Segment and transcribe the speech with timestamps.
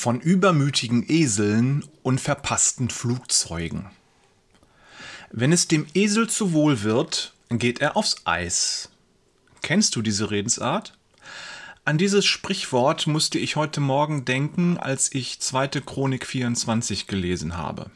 [0.00, 3.90] von übermütigen Eseln und verpassten Flugzeugen.
[5.30, 8.88] Wenn es dem Esel zu wohl wird, geht er aufs Eis.
[9.60, 10.96] Kennst du diese Redensart?
[11.84, 15.68] An dieses Sprichwort musste ich heute Morgen denken, als ich 2.
[15.84, 17.90] Chronik 24 gelesen habe.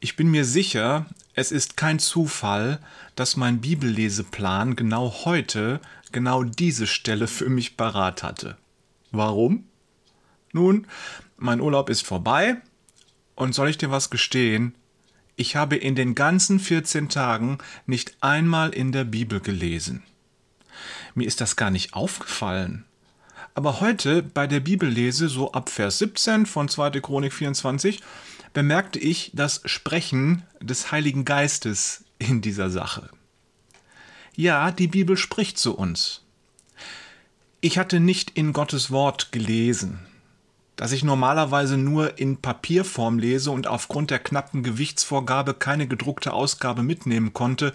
[0.00, 2.80] Ich bin mir sicher, es ist kein Zufall,
[3.14, 8.56] dass mein Bibelleseplan genau heute genau diese Stelle für mich parat hatte.
[9.12, 9.64] Warum?
[10.54, 10.86] Nun,
[11.36, 12.56] mein Urlaub ist vorbei
[13.34, 14.76] und soll ich dir was gestehen?
[15.34, 20.04] Ich habe in den ganzen 14 Tagen nicht einmal in der Bibel gelesen.
[21.16, 22.84] Mir ist das gar nicht aufgefallen.
[23.54, 27.00] Aber heute bei der Bibellese, so ab Vers 17 von 2.
[27.00, 28.00] Chronik 24,
[28.52, 33.10] bemerkte ich das Sprechen des Heiligen Geistes in dieser Sache.
[34.36, 36.22] Ja, die Bibel spricht zu uns.
[37.60, 39.98] Ich hatte nicht in Gottes Wort gelesen,
[40.76, 46.82] dass ich normalerweise nur in Papierform lese und aufgrund der knappen Gewichtsvorgabe keine gedruckte Ausgabe
[46.82, 47.72] mitnehmen konnte,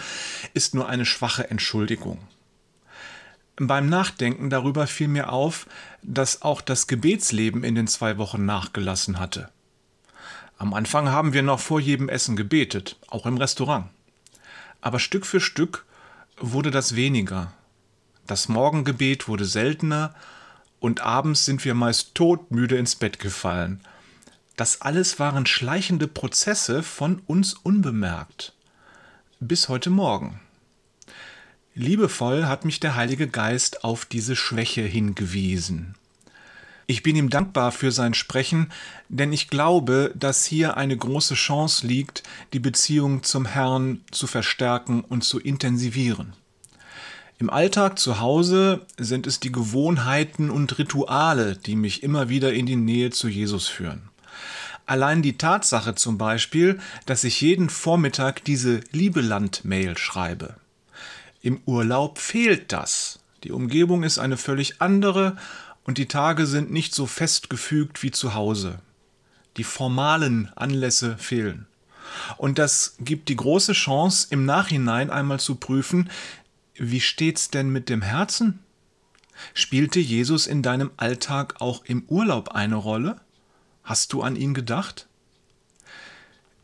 [0.54, 2.20] ist nur eine schwache Entschuldigung.
[3.56, 5.68] Beim Nachdenken darüber fiel mir auf,
[6.02, 9.50] dass auch das Gebetsleben in den zwei Wochen nachgelassen hatte.
[10.58, 13.88] Am Anfang haben wir noch vor jedem Essen gebetet, auch im Restaurant.
[14.82, 15.86] Aber Stück für Stück
[16.38, 17.54] wurde das weniger.
[18.28, 20.14] Das Morgengebet wurde seltener
[20.80, 23.82] und abends sind wir meist todmüde ins Bett gefallen.
[24.56, 28.54] Das alles waren schleichende Prozesse von uns unbemerkt.
[29.40, 30.42] Bis heute Morgen.
[31.76, 35.96] Liebevoll hat mich der Heilige Geist auf diese Schwäche hingewiesen.
[36.88, 38.72] Ich bin ihm dankbar für sein Sprechen,
[39.10, 45.02] denn ich glaube, dass hier eine große Chance liegt, die Beziehung zum Herrn zu verstärken
[45.02, 46.34] und zu intensivieren.
[47.42, 52.66] Im Alltag zu Hause sind es die Gewohnheiten und Rituale, die mich immer wieder in
[52.66, 54.10] die Nähe zu Jesus führen.
[54.86, 60.56] Allein die Tatsache zum Beispiel, dass ich jeden Vormittag diese Liebeland-Mail schreibe.
[61.42, 63.20] Im Urlaub fehlt das.
[63.46, 65.38] Die Umgebung ist eine völlig andere
[65.86, 68.80] und die Tage sind nicht so festgefügt wie zu Hause.
[69.56, 71.68] Die formalen Anlässe fehlen.
[72.38, 76.10] Und das gibt die große Chance, im Nachhinein einmal zu prüfen,
[76.80, 78.60] wie steht's denn mit dem Herzen?
[79.54, 83.20] Spielte Jesus in deinem Alltag auch im Urlaub eine Rolle?
[83.84, 85.08] Hast du an ihn gedacht?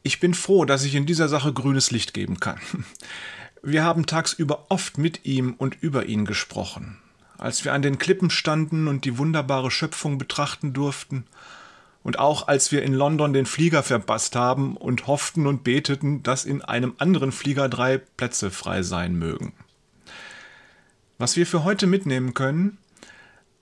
[0.04, 2.60] Ich bin froh, dass ich in dieser Sache grünes Licht geben kann.
[3.64, 7.00] Wir haben tagsüber oft mit ihm und über ihn gesprochen,
[7.40, 11.26] als wir an den Klippen standen und die wunderbare Schöpfung betrachten durften,
[12.04, 16.46] und auch als wir in London den Flieger verpasst haben und hofften und beteten, dass
[16.46, 19.54] in einem anderen Flieger drei Plätze frei sein mögen.
[21.18, 22.78] Was wir für heute mitnehmen können,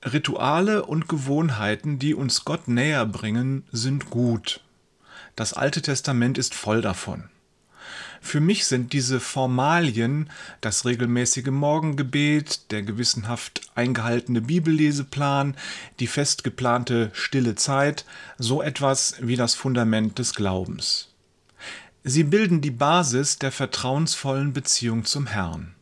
[0.04, 4.62] Rituale und Gewohnheiten, die uns Gott näher bringen, sind gut.
[5.36, 7.30] Das Alte Testament ist voll davon.
[8.22, 10.30] Für mich sind diese Formalien,
[10.62, 15.56] das regelmäßige Morgengebet, der gewissenhaft eingehaltene Bibelleseplan,
[16.00, 18.06] die fest geplante stille Zeit,
[18.38, 21.10] so etwas wie das Fundament des Glaubens.
[22.04, 25.73] Sie bilden die Basis der vertrauensvollen Beziehung zum Herrn.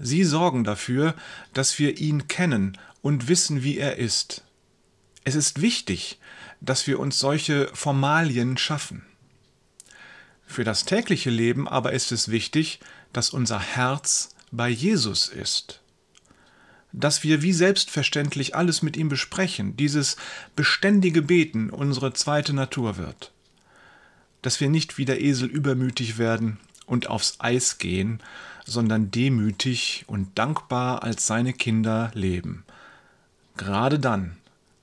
[0.00, 1.14] Sie sorgen dafür,
[1.52, 4.42] dass wir ihn kennen und wissen, wie er ist.
[5.24, 6.18] Es ist wichtig,
[6.62, 9.04] dass wir uns solche Formalien schaffen.
[10.46, 12.80] Für das tägliche Leben aber ist es wichtig,
[13.12, 15.82] dass unser Herz bei Jesus ist.
[16.92, 20.16] Dass wir wie selbstverständlich alles mit ihm besprechen, dieses
[20.56, 23.32] beständige Beten unsere zweite Natur wird.
[24.42, 28.22] Dass wir nicht wie der Esel übermütig werden und aufs Eis gehen,
[28.70, 32.64] sondern demütig und dankbar als seine Kinder leben.
[33.56, 34.36] Gerade dann,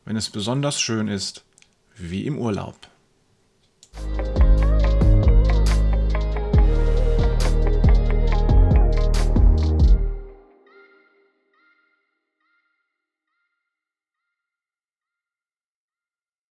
[0.03, 1.45] wenn es besonders schön ist,
[1.95, 2.75] wie im Urlaub.